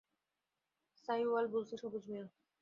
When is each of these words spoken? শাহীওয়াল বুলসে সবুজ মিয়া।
শাহীওয়াল 0.97 1.45
বুলসে 1.47 1.75
সবুজ 1.81 2.03
মিয়া। 2.09 2.25